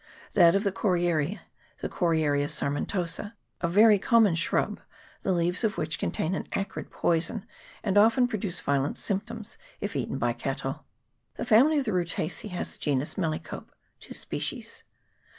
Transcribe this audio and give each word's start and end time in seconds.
That 0.33 0.55
of 0.55 0.63
the 0.63 0.71
Coriariea 0.71 1.41
the 1.77 1.87
Coriaria 1.87 2.49
sarmentosa, 2.49 3.35
a 3.61 3.67
very 3.67 3.99
common 3.99 4.33
shrub, 4.33 4.79
the 5.21 5.31
leaves 5.31 5.63
of 5.63 5.77
which 5.77 5.99
contain 5.99 6.33
an 6.33 6.47
acrid 6.53 6.89
poison, 6.89 7.45
and 7.83 7.99
often 7.99 8.27
produce 8.27 8.59
violent 8.61 8.97
symptoms 8.97 9.59
if 9.79 9.95
eaten 9.95 10.17
by 10.17 10.33
cattle. 10.33 10.85
The 11.35 11.45
family 11.45 11.77
of 11.77 11.85
the 11.85 11.91
Rutacea 11.93 12.49
has 12.49 12.71
the 12.73 12.79
genus 12.79 13.13
Melicope 13.15 13.69
(2 13.99 14.15
species). 14.15 14.83